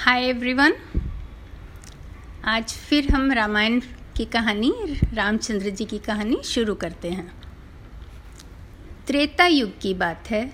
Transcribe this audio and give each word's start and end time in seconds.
Hi 0.00 0.24
everyone 0.24 0.72
आज 2.44 2.72
फिर 2.72 3.10
हम 3.14 3.32
रामायण 3.32 3.80
की 4.16 4.24
कहानी, 4.24 4.72
रामचंद्र 5.14 5.70
जी 5.70 5.84
की 5.84 5.98
कहानी 5.98 6.36
शुरू 6.44 6.74
करते 6.74 7.10
हैं। 7.10 7.32
त्रेता 9.06 9.46
युग 9.46 9.80
की 9.80 9.92
बात 9.94 10.30
है। 10.30 10.52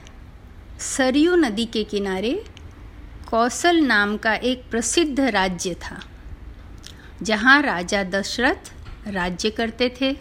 सरयू 0.80 1.36
नदी 1.36 1.66
के 1.66 1.84
किनारे 1.84 2.32
कौशल 3.30 3.76
नाम 3.76 4.16
का 4.16 4.34
एक 4.34 4.64
प्रसिद्ध 4.70 5.20
राज्य 5.20 5.74
था, 5.74 6.00
जहाँ 7.22 7.62
राजा 7.62 8.02
दशरथ 8.04 8.72
राज्य 9.06 9.50
करते 9.50 9.94
थे। 10.00 10.16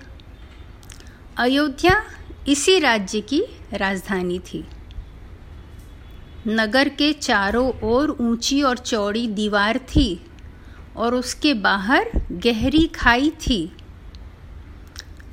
अयोध्या 1.37 2.01
इसी 2.47 2.79
राज्य 2.79 3.21
की 3.21 3.43
राजधानी 3.73 4.39
थी। 4.39 4.65
नगर 6.47 6.89
के 6.89 7.11
चारों 7.13 7.71
ओर 7.83 8.09
ऊँची 8.11 8.61
और 8.61 8.77
चौड़ी 8.77 9.27
दीवार 9.27 9.77
थी 9.89 10.25
और 10.95 11.15
उसके 11.15 11.53
बाहर 11.53 12.11
गहरी 12.31 12.85
खाई 12.87 13.29
थी। 13.41 13.71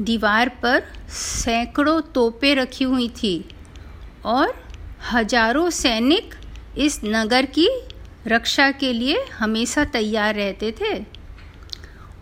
दीवार 0.01 0.49
पर 0.63 0.83
सैकड़ों 1.11 2.01
तोपें 2.15 2.55
रखी 2.57 2.85
हुई 2.85 3.09
थी 3.09 3.35
और 4.25 4.55
हज़ारों 5.13 5.69
सैनिक 5.71 6.35
इस 6.79 7.01
नगर 7.05 7.47
की 7.49 7.69
रक्षा 8.27 8.71
के 8.71 8.93
लिए 8.93 9.25
हमेशा 9.39 9.85
तैयार 9.85 10.35
रहते 10.35 10.75
थे। 10.81 10.95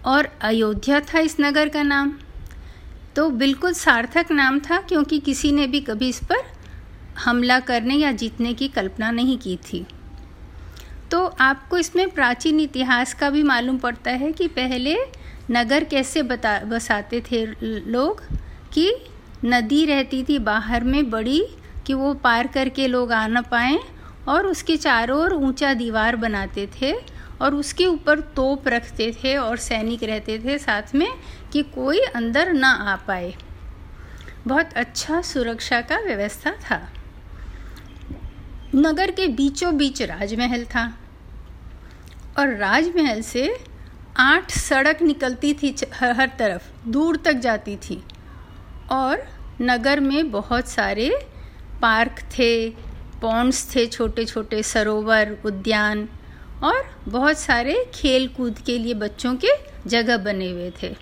और 0.07 0.29
अयोध्या 0.41 1.01
था 1.05 1.21
इस 1.21 1.37
नगर 1.41 1.69
का 1.69 1.83
नाम। 1.83 2.13
तो 3.17 3.31
बिल्कुल 3.31 3.73
सार्थक 3.73 4.31
नाम 4.33 4.59
था 4.61 4.81
क्योंकि 4.81 5.19
किसी 5.19 5.53
ने 5.53 5.67
भी 5.67 5.81
कभी 5.81 6.09
इस 6.09 6.21
पर 6.25 6.50
हमला 7.25 7.59
करने 7.61 7.95
या 7.95 8.13
जीतने 8.13 8.55
की 8.55 8.69
कल्पना 8.69 9.11
नहीं 9.11 9.39
की 9.39 9.57
थी। 9.57 9.87
तो 11.11 11.25
आपको 11.41 11.79
इसमें 11.79 12.09
प्राचीन 12.11 12.61
इतिहास 12.61 13.15
का 13.15 13.31
भी 13.31 13.43
मालूम 13.43 13.79
पड़ता 13.79 14.11
है 14.11 14.33
कि 14.33 14.47
पहले 14.49 14.97
नगर 15.51 15.85
कैसे 15.85 16.23
बता, 16.23 16.59
बसाते 16.59 17.21
थे 17.21 17.47
लोग 17.63 18.23
कि 18.73 18.93
नदी 19.45 19.85
रहती 19.87 20.23
थी 20.25 20.39
बाहर 20.39 20.85
में 20.85 21.11
बड़ी 21.11 21.43
कि 21.87 21.95
वो 21.95 22.13
पार 22.15 22.47
करके 22.47 22.87
लोग 22.87 23.13
आ 23.13 23.27
ना 23.27 23.41
पाएँ 23.43 23.79
और 24.29 24.47
उसके 24.47 24.77
चारों 24.77 25.19
ओर 25.21 25.33
ऊँचा 25.33 25.73
दीवार 25.75 26.17
बनाते 26.17 26.69
थे 26.81 26.93
और 27.43 27.55
उसके 27.55 27.87
ऊपर 27.87 28.21
तोप 28.21 28.69
रखते 28.69 29.11
थे 29.15 29.37
और 29.37 29.57
सैनिक 29.57 30.03
रहते 30.03 30.39
थे 30.39 30.59
साथ 30.59 30.95
में 30.95 31.09
कि 31.53 31.63
कोई 31.75 32.01
अंदर 32.15 32.53
ना 32.53 32.71
आ 32.71 32.97
पाए। 32.97 33.35
बहुत 34.47 34.73
अच्छा 34.73 35.21
सुरक्षा 35.23 35.81
का 35.81 35.99
व्यवस्था 35.99 36.51
था। 36.51 36.81
नगर 38.75 39.11
के 39.11 39.29
बीचों 39.29 39.77
बीच 39.77 40.03
राजमहल 40.03 40.65
था। 40.65 40.99
और 42.39 42.57
राजमहल 42.57 43.23
से 43.23 43.65
आठ 44.17 44.51
सड़क 44.51 45.03
निकलती 45.03 45.55
थी 45.55 45.77
हर 45.95 46.31
तरफ़, 46.39 46.89
दूर 46.89 47.17
तक 47.17 47.33
जाती 47.33 47.77
थी। 47.77 48.03
और 48.91 49.29
नगर 49.63 50.01
में 50.01 50.31
बहुत 50.31 50.69
सारे 50.69 51.27
पार्क 51.83 52.13
थे 52.13 52.71
पॉन्ड्स 53.23 53.75
थे 53.75 53.87
छोटे 53.87 54.25
छोटे 54.25 54.63
सरोवर, 54.63 55.37
उद्यान 55.45 56.09
और 56.65 57.05
बहुत 57.09 57.39
सारे 57.39 57.91
खेल 57.95 58.29
कूद 58.29 58.59
के 58.59 58.79
लिए 58.79 58.95
बच्चों 58.95 59.37
के 59.37 59.49
जगह 59.87 60.17
बने 60.17 60.51
हुए 60.51 60.73
थे। 60.83 60.97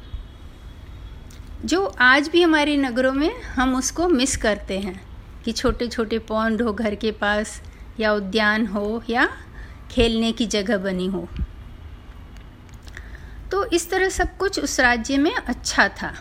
जो 1.65 1.85
आज 1.87 2.29
भी 2.29 2.43
हमारे 2.43 2.77
नगरों 2.77 3.13
में 3.13 3.43
हम 3.43 3.77
उसको 3.77 4.09
मिस 4.09 4.37
करते 4.37 4.79
हैं। 4.79 5.08
कि 5.49 5.53
छोटे 5.53 5.89
छोटे 5.89 6.19
पौंड 6.19 6.63
हो, 6.63 6.73
घर 6.73 6.95
के 6.95 7.13
पास 7.13 7.63
या 8.01 8.13
उद्यान 8.13 8.67
हो 8.67 9.03
या 9.11 9.29
खेलने 9.91 10.33
की 10.33 10.47
जगह 10.47 10.79
बनी 10.79 11.07
हो। 11.07 11.29
तो 13.51 13.65
इस 13.65 13.91
तरह 13.91 14.09
सब 14.09 14.37
कुछ 14.37 14.61
उस 14.61 14.81
राज्य 14.81 15.17
में 15.17 15.35
अच्छा 15.35 15.89
था। 15.89 16.15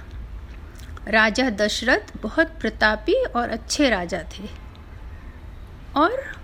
राजा 1.07 1.49
दशरथ 1.49 2.21
बहुत 2.21 2.47
प्रतापी 2.47 3.13
और 3.13 3.49
अच्छे 3.49 3.89
राजा 3.89 4.19
थे। 4.19 4.49
और 5.95 6.41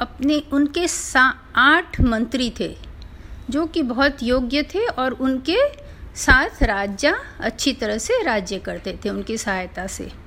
अपने, 0.00 0.42
उनके 0.52 0.88
सा, 0.88 1.40
आठ 1.56 2.00
मंत्री 2.00 2.52
थे, 2.60 2.78
जो 3.50 3.66
कि 3.66 3.82
बहुत 3.82 4.22
योग्य 4.22 4.62
थे 4.62 4.86
और 4.86 5.12
उनके 5.12 5.58
साथ 6.16 6.62
राजा 6.62 7.14
अच्छी 7.40 7.72
तरह 7.72 7.98
से 7.98 8.22
राज्य 8.22 8.58
करते 8.58 8.98
थे, 9.04 9.08
उनकी 9.10 9.38
सहायता 9.38 9.86
से। 9.86 10.23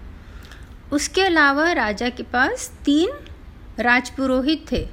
उसके 0.91 1.21
अलावा 1.21 1.71
राजा 1.71 2.09
के 2.09 2.23
पास 2.23 2.71
तीन 2.85 3.09
राजपुरोहित 3.79 4.65
थे 4.71 4.87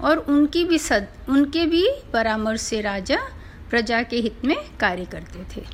और 0.00 0.18
उनकी 0.18 0.64
भी 0.64 0.78
सद, 0.78 1.06
उनके 1.28 1.66
भी 1.66 1.86
परामर्श 2.12 2.60
से 2.60 2.80
राजा 2.80 3.18
प्रजा 3.70 4.02
के 4.02 4.16
हित 4.16 4.44
में 4.44 4.56
कार्य 4.80 5.04
करते 5.04 5.44
थे। 5.56 5.64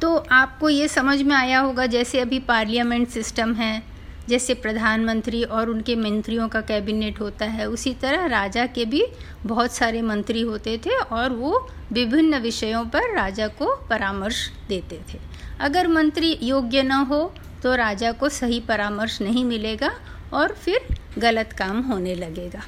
तो 0.00 0.16
आपको 0.16 0.68
ये 0.68 0.88
समझ 0.88 1.20
में 1.22 1.34
आया 1.36 1.58
होगा, 1.60 1.86
जैसे 1.86 2.20
अभी 2.20 2.38
पार्लियामेंट 2.40 3.08
सिस्टम 3.08 3.54
है 3.54 3.82
जैसे 4.28 4.54
प्रधानमंत्री 4.54 5.42
और 5.44 5.70
उनके 5.70 5.94
मंत्रियों 5.96 6.48
का 6.48 6.60
कैबिनेट 6.60 7.20
होता 7.20 7.44
है, 7.46 7.68
उसी 7.68 7.92
तरह 7.94 8.26
राजा 8.26 8.66
के 8.66 8.84
भी 8.84 9.04
बहुत 9.46 9.72
सारे 9.72 10.02
मंत्री 10.02 10.40
होते 10.42 10.76
थे 10.86 10.96
और 10.96 11.32
वो 11.32 11.68
विभिन्न 11.92 12.38
विषयों 12.38 12.84
पर 12.86 13.14
राजा 13.14 13.48
को 13.48 13.74
परामर्श 13.86 14.48
देते 14.68 15.00
थे। 15.12 15.18
अगर 15.60 15.88
मंत्री 15.88 16.32
योग्य 16.42 16.82
न 16.82 16.92
हो 17.10 17.22
तो 17.62 17.74
राजा 17.74 18.12
को 18.12 18.28
सही 18.28 18.60
परामर्श 18.60 19.20
नहीं 19.22 19.44
मिलेगा 19.44 19.90
और 20.32 20.52
फिर 20.54 20.96
गलत 21.18 21.52
काम 21.52 21.80
होने 21.82 22.14
लगेगा। 22.14 22.62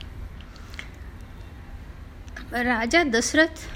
राजा 2.55 3.03
दशरथ 3.05 3.67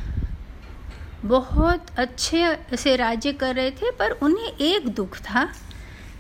बहुत 1.25 1.87
अच्छे 1.99 2.57
से 2.77 2.95
राज्य 2.97 3.33
कर 3.33 3.55
रहे 3.55 3.71
थे, 3.71 3.91
पर 3.91 4.11
उन्हें 4.13 4.57
एक 4.61 4.89
दुख 4.89 5.17
था। 5.19 5.43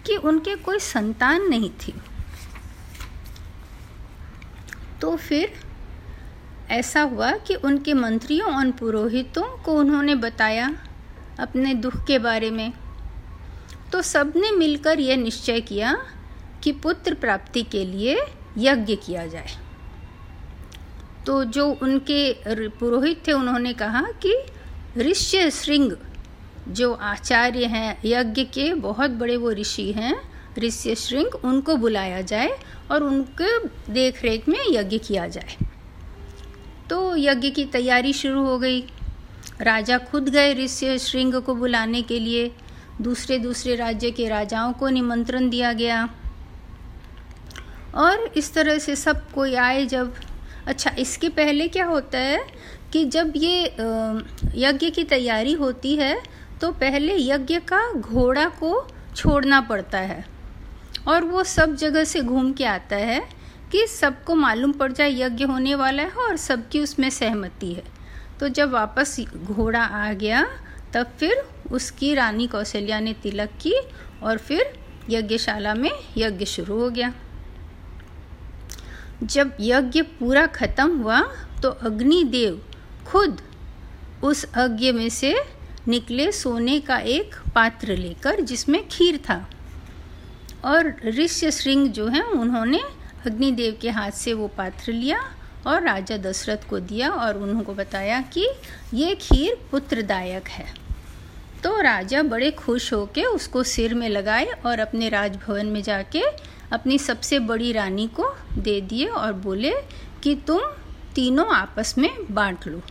कि 0.07 0.17
उनके 0.17 0.55
कोई 0.57 0.79
संतान 0.79 1.43
नहीं 1.43 1.71
थी। 1.71 1.95
तो 5.01 5.17
फिर 5.17 5.53
ऐसा 6.71 7.03
हुआ 7.03 7.31
कि 7.33 7.55
उनके 7.55 7.95
मंत्रियों 7.95 8.53
और 8.57 8.71
पुरोहितों 8.71 9.63
को 9.63 9.75
उन्होंने 9.75 10.15
बताया 10.15 10.77
अपने 11.39 11.75
दुख 11.75 12.07
के 12.07 12.19
बारे 12.19 12.51
में। 12.51 12.73
तो 13.93 14.03
सबने 14.03 14.51
मिलकर 14.51 15.01
यह 15.01 15.17
निश्चय 15.17 15.61
किया 15.61 15.95
कि 16.63 16.73
पुत्र 16.73 17.15
प्राप्ति 17.15 17.63
के 17.63 17.85
लिए 17.85 18.19
यज्ञ 18.59 18.97
किया 18.97 19.27
जाए। 19.27 19.57
तो 21.27 21.45
जो 21.45 21.67
उनके 21.83 22.33
पुरोहित 22.69 23.27
थे, 23.29 23.33
उन्होंने 23.33 23.73
कहा 23.73 24.03
कि 24.27 24.35
ऋष्य 24.99 25.51
श्रृंग 25.51 25.93
जो 26.69 26.93
आचार्य 26.93 27.65
हैं, 27.65 27.99
यज्ञ 28.05 28.45
के 28.45 28.75
बहुत 28.75 29.11
बड़े 29.11 29.37
वो 29.37 29.53
ऋषि 29.53 29.93
हैं, 29.93 30.31
ऋष्य 30.59 30.95
श्रृंग, 30.95 31.35
उनको 31.45 31.77
बुलाया 31.77 32.21
जाए 32.21 32.59
और 32.91 33.03
उनके 33.03 33.69
देख 33.93 34.23
रेख 34.23 34.49
में 34.49 34.59
यज्ञ 34.71 34.99
किया 34.99 35.29
जाए। 35.29 35.57
तो 36.91 37.17
यज्ञ 37.17 37.51
की 37.51 37.65
तैयारी 37.65 38.13
शुरू 38.13 38.45
हो 38.45 38.59
गई। 38.59 38.81
राजा 39.61 39.99
खुद 39.99 40.29
गए 40.29 40.55
ऋष्य 40.55 40.99
श्रृंग 40.99 41.35
को 41.35 41.55
बुलाने 41.55 42.03
के 42.03 42.19
लिए। 42.19 42.53
दूसरे 43.01 43.39
दूसरे 43.39 43.75
राज्य 43.75 44.11
के 44.11 44.29
राजाओं 44.29 44.73
को 44.73 44.89
निमंत्रण 44.89 45.51
दिया 45.51 45.73
गया। 45.73 46.15
और 47.95 48.33
इस 48.37 48.55
तरह 48.55 48.79
से 48.79 48.97
सब 48.97 49.31
कोई 49.31 49.55
आए 49.55 49.87
जब। 49.87 50.15
अच्छा 50.67 50.95
इसके 50.99 51.29
पहले 51.29 51.69
क्या 51.69 51.85
होता 51.85 52.19
है 52.19 52.45
कि 52.93 53.05
जब 53.05 53.33
ये 53.37 53.65
यज्ञ 54.55 54.91
की 54.91 55.05
तैयारी 55.05 55.53
होती 55.53 55.97
है 55.97 56.23
तो 56.63 56.71
पहले 56.71 57.15
यज्ञ 57.19 57.59
का 57.59 57.81
घोड़ा 57.93 58.45
को 58.49 58.89
छोड़ना 59.17 59.61
पड़ता 59.61 59.99
है 59.99 60.25
और 61.09 61.25
वो 61.25 61.43
सब 61.45 61.75
जगह 61.77 62.05
से 62.05 62.21
घूम 62.21 62.53
के 62.53 62.65
आता 62.65 62.97
है 62.97 63.21
कि 63.73 63.87
सबको 63.87 64.35
मालूम 64.35 64.73
पड़ 64.73 64.93
जाए 64.93 65.11
यज्ञ 65.13 65.45
होने 65.45 65.75
वाला 65.75 66.03
है 66.03 66.11
और 66.27 66.37
सबकी 66.37 66.81
उसमें 66.81 67.09
सहमति 67.11 67.73
है। 67.73 67.83
तो 68.41 68.49
जब 68.49 68.71
वापस 68.71 69.17
घोड़ा 69.21 69.83
आ 69.83 70.13
गया, 70.13 70.45
तब 70.95 71.07
फिर 71.19 71.43
उसकी 71.73 72.15
रानी 72.15 72.47
कौशल्या 72.47 73.01
ने 73.01 73.13
तिलक 73.13 73.51
की 73.63 73.75
और 74.23 74.39
फिर 74.39 74.73
यज्ञशाला 75.11 75.75
में 75.75 75.91
यज्ञ 76.17 76.45
शुरू 76.45 76.79
हो 76.81 76.91
गया। 76.91 77.13
जब 79.23 79.57
यज्ञ 79.61 80.03
पूरा 80.03 80.47
खत्म 80.47 80.99
हुआ 80.99 81.21
तो 81.63 81.71
अग्निदेव 81.83 82.63
खुद 83.07 83.41
उस 84.25 84.45
यज्ञ 84.59 84.93
में 84.93 85.09
से 85.09 85.35
निकले 85.89 86.33
सोने 86.33 86.81
का 86.81 86.99
एक 86.99 87.35
पात्र 87.55 87.97
लेकर, 87.97 88.41
जिसमें 88.41 88.89
खीर 88.89 89.17
था। 89.17 89.51
और 90.65 90.97
ऋष्य 91.07 91.51
श्रृंग 91.51 91.89
जो 91.89 92.07
है, 92.07 92.23
उन्होंने 92.23 92.81
अग्निदेव 93.27 93.79
के 93.81 93.91
हाथ 93.91 94.11
से 94.11 94.33
वो 94.33 94.49
पात्र 94.49 94.93
लिया 94.93 95.21
और 95.67 95.83
राजा 95.83 96.17
दशरथ 96.17 96.69
को 96.71 96.81
दिया 96.81 97.11
और 97.11 97.37
उन्होंने 97.37 97.75
बताया 97.75 98.21
कि 98.21 98.49
ये 98.95 99.15
खीर 99.15 99.59
पुत्रदायक 99.71 100.49
है। 100.49 100.75
तो 101.65 101.81
राजा 101.81 102.23
बड़े 102.23 102.51
खुश 102.51 102.93
होके 102.93 103.25
उसको 103.25 103.63
सिर 103.63 103.95
में 103.95 104.09
लगाए 104.09 104.45
और 104.45 104.79
अपने 104.79 105.09
राजभवन 105.09 105.67
में 105.67 105.83
जाके 105.83 106.23
अपनी 106.73 106.99
सबसे 106.99 107.39
बड़ी 107.39 107.73
रानी 107.73 108.07
को 108.07 108.37
दे 108.59 108.81
दिए 108.81 109.07
और 109.07 109.33
बोले 109.33 109.73
कि 110.23 110.35
तुम 110.47 110.61
तीनों 111.15 111.55
आपस 111.55 111.99
में 111.99 112.11
बांट 112.31 112.67
लो। 112.67 112.83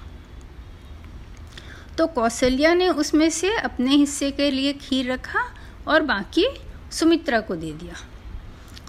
तो 2.02 2.06
कौशल्या 2.08 2.74
ने 2.74 2.88
उसमें 2.90 3.30
से 3.30 3.50
अपने 3.56 3.96
हिस्से 3.96 4.30
के 4.32 4.50
लिए 4.52 4.72
खीर 4.74 5.12
रखा 5.12 5.42
और 5.88 6.02
बाकी 6.02 6.46
सुमित्रा 6.92 7.40
को 7.40 7.56
दे 7.56 7.72
दिया। 7.72 7.96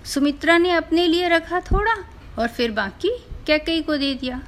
सुमित्रा 0.04 0.56
ने 0.58 0.70
अपने 0.70 1.06
लिए 1.06 1.28
रखा 1.28 1.60
थोड़ा 1.60 1.94
और 2.38 2.48
फिर 2.48 2.70
बाकी 2.70 3.10
कैकई 3.46 3.82
को 3.82 3.96
दे 3.96 4.14
दिया। 4.14 4.40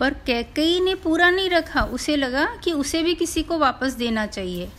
पर 0.00 0.14
कैकई 0.14 0.80
ने 0.80 0.94
पूरा 0.94 1.30
नहीं 1.30 1.50
रखा, 1.50 1.82
उसे 1.82 2.16
लगा 2.16 2.46
कि 2.64 2.72
उसे 2.72 3.02
भी 3.02 3.14
किसी 3.14 3.42
को 3.42 3.58
वापस 3.58 3.92
देना 3.92 4.26
चाहिए। 4.26 4.70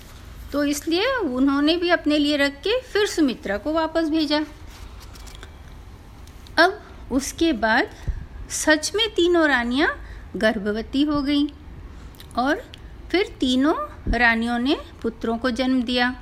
तो 0.51 0.63
इसलिए 0.63 1.15
उन्होंने 1.15 1.75
भी 1.75 1.89
अपने 1.89 2.17
लिए 2.17 2.37
रख 2.37 2.61
के 2.61 2.81
फिर 2.81 3.07
सुमित्रा 3.07 3.57
को 3.57 3.73
वापस 3.73 4.09
भेजा। 4.09 4.45
अब 6.57 6.81
उसके 7.11 7.53
बाद 7.53 7.89
सच 8.49 8.91
में 8.95 9.09
तीनों 9.09 9.47
रानियाँ 9.47 9.95
गर्भवती 10.35 11.03
हो 11.03 11.21
गईं 11.21 11.47
और 12.37 12.71
फिर 13.11 13.37
तीनों 13.39 13.75
रानियों 14.11 14.59
ने 14.59 14.77
पुत्रों 15.01 15.37
को 15.37 15.51
जन्म 15.51 15.83
दिया। 15.83 16.15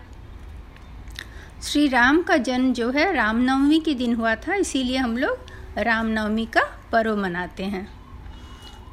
श्री 1.64 1.88
राम 1.88 2.22
का 2.22 2.38
जन्म 2.38 2.74
जो 2.74 2.92
है, 2.92 3.14
रामनवमी 3.14 3.80
के 3.80 3.94
दिन 3.94 4.16
हुआ 4.16 4.36
था, 4.36 4.56
इसीलिए 4.56 4.98
हम 4.98 5.18
लोग 5.18 5.38
रामनवमी 5.78 6.46
का 6.46 6.62
पर्व 6.92 7.18
मनाते 7.18 7.64
हैं। 7.64 8.00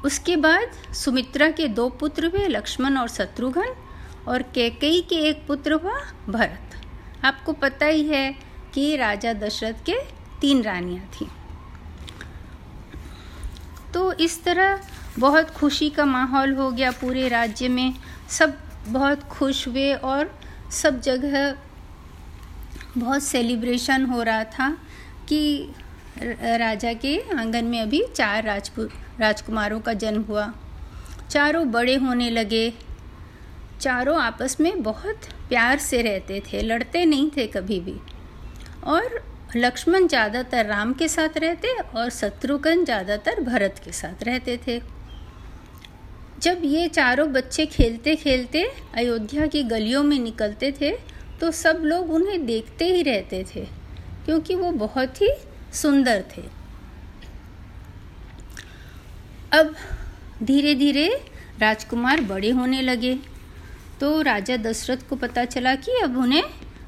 उसके 0.04 0.36
बाद 0.36 0.94
सुमित्रा 0.94 1.50
के 1.50 1.68
दो 1.68 1.88
पुत्र 1.88 2.26
हुए, 2.26 2.48
लक्ष्मण 2.48 2.96
और 2.96 3.08
शत्रुघ्न, 3.08 3.74
और 4.28 4.42
कैकई 4.42 5.00
के 5.00 5.16
एक 5.16 5.46
पुत्र 5.46 5.72
हुआ, 5.72 6.00
भरत। 6.28 6.76
आपको 7.24 7.52
पता 7.52 7.86
ही 7.86 8.08
है 8.08 8.38
कि 8.74 8.96
राजा 8.96 9.32
दशरथ 9.32 9.84
के 9.86 9.96
तीन 10.40 10.62
रानियाँ 10.62 11.06
थीं। 11.06 11.26
तो 13.94 14.12
इस 14.12 14.44
तरह 14.44 14.80
बहुत 15.18 15.50
खुशी 15.50 15.88
का 15.90 16.04
माहौल 16.04 16.52
हो 16.54 16.70
गया 16.70 16.90
पूरे 16.90 17.28
राज्य 17.28 17.68
में। 17.68 17.94
सब 18.30 18.56
बहुत 18.88 19.22
खुश 19.28 19.66
हुए 19.68 19.92
और 19.94 20.30
सब 20.72 21.00
जगह 21.00 21.54
बहुत 22.96 23.22
सेलिब्रेशन 23.22 24.04
हो 24.06 24.22
रहा 24.22 24.44
था 24.44 24.70
कि 25.28 25.68
राजा 26.18 26.92
के 26.94 27.16
आँगन 27.30 27.64
में 27.64 27.80
अभी 27.80 28.02
चार 28.14 28.44
राजपूत 28.44 28.90
राजकुमारों 29.20 29.80
का 29.80 29.92
जन्म 29.94 30.22
हुआ। 30.22 30.52
चारों 31.30 31.70
बड़े 31.70 31.94
होने 31.96 32.30
लगे। 32.30 32.72
चारों 33.80 34.20
आपस 34.20 34.56
में 34.60 34.82
बहुत 34.82 35.24
प्यार 35.48 35.78
से 35.78 36.02
रहते 36.02 36.42
थे, 36.42 36.60
लड़ते 36.62 37.04
नहीं 37.04 37.30
थे 37.36 37.46
कभी 37.46 37.80
भी। 37.80 37.96
और 38.84 39.22
लक्ष्मण 39.56 40.06
ज़्यादातर 40.08 40.66
राम 40.66 40.92
के 40.92 41.08
साथ 41.08 41.36
रहते 41.38 41.68
और 41.96 42.10
शत्रुघ्न 42.10 42.84
ज़्यादातर 42.84 43.40
भरत 43.42 43.80
के 43.84 43.92
साथ 43.92 44.22
रहते 44.22 44.58
थे। 44.66 44.80
जब 46.42 46.60
ये 46.64 46.88
चारों 46.88 47.30
बच्चे 47.32 47.64
खेलते 47.66 48.14
खेलते 48.16 48.62
अयोध्या 48.94 49.46
की 49.46 49.62
गलियों 49.64 50.02
में 50.02 50.18
निकलते 50.18 50.70
थे 50.80 50.90
तो 51.40 51.50
सब 51.52 51.80
लोग 51.84 52.10
उन्हें 52.10 52.44
देखते 52.46 52.84
ही 52.86 53.02
रहते 53.02 53.44
थे, 53.44 53.64
क्योंकि 54.24 54.54
वो 54.54 54.70
बहुत 54.74 55.20
ही 55.22 55.28
सुंदर 55.74 56.24
थे। 56.36 56.42
अब 59.52 59.74
धीरे 60.42 60.74
धीरे 60.74 61.08
राजकुमार 61.60 62.20
बड़े 62.22 62.50
होने 62.50 62.80
लगे 62.82 63.14
तो 64.00 64.20
राजा 64.22 64.56
दशरथ 64.58 65.08
को 65.08 65.16
पता 65.16 65.44
चला 65.46 65.74
कि 65.76 65.98
अब 66.02 66.16
उन्हें 66.18 66.42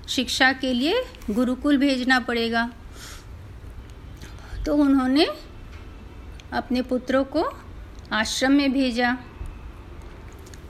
शिक्षा 0.08 0.52
के 0.54 0.72
लिए 0.72 1.02
गुरुकुल 1.30 1.78
भेजना 1.78 2.18
पड़ेगा। 2.20 2.68
तो 4.66 4.74
उन्होंने 4.76 5.26
अपने 6.52 6.82
पुत्रों 6.82 7.24
को 7.26 7.44
आश्रम 8.12 8.52
में 8.52 8.72
भेजा। 8.72 9.16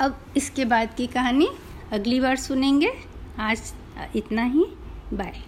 अब 0.01 0.19
इसके 0.37 0.65
बाद 0.65 0.95
की 0.97 1.07
कहानी 1.07 1.49
अगली 1.93 2.21
बार 2.21 2.37
सुनेंगे। 2.37 2.93
आज 3.39 3.73
इतना 4.17 4.43
ही। 4.45 4.65
बाय 5.13 5.41